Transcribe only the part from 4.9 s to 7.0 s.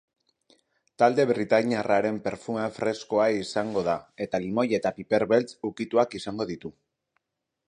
piperbeltz ukituak izango ditu.